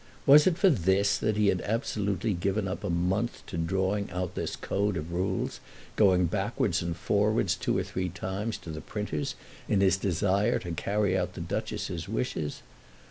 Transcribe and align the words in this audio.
Was 0.25 0.47
it 0.47 0.57
for 0.57 0.71
this 0.71 1.15
that 1.19 1.37
he 1.37 1.49
had 1.49 1.61
absolutely 1.61 2.33
given 2.33 2.67
up 2.67 2.83
a 2.83 2.89
month 2.89 3.43
to 3.45 3.55
drawing 3.55 4.09
out 4.09 4.33
this 4.33 4.55
code 4.55 4.97
of 4.97 5.13
rules, 5.13 5.59
going 5.95 6.25
backwards 6.25 6.81
and 6.81 6.97
forwards 6.97 7.53
two 7.55 7.77
or 7.77 7.83
three 7.83 8.09
times 8.09 8.57
to 8.57 8.71
the 8.71 8.81
printers 8.81 9.35
in 9.69 9.79
his 9.79 9.97
desire 9.97 10.57
to 10.57 10.71
carry 10.71 11.15
out 11.15 11.35
the 11.35 11.41
Duchess's 11.41 12.09
wishes? 12.09 12.63